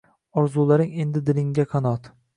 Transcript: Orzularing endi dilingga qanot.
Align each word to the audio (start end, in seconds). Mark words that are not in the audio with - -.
Orzularing 0.43 0.89
endi 1.05 1.23
dilingga 1.29 1.69
qanot. 1.75 2.11